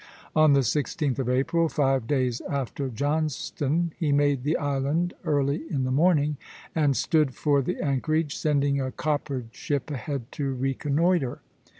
On 0.35 0.53
the 0.53 0.61
16th 0.61 1.19
of 1.19 1.29
April, 1.29 1.69
five 1.69 2.07
days 2.07 2.41
after 2.49 2.89
Johnstone, 2.89 3.93
he 3.99 4.11
made 4.11 4.41
the 4.41 4.57
island 4.57 5.13
early 5.25 5.61
in 5.69 5.83
the 5.83 5.91
morning 5.91 6.37
and 6.73 6.97
stood 6.97 7.35
for 7.35 7.61
the 7.61 7.79
anchorage, 7.83 8.35
sending 8.35 8.81
a 8.81 8.91
coppered 8.91 9.49
ship 9.53 9.91
ahead 9.91 10.31
to 10.31 10.55
reconnoitre. 10.55 11.41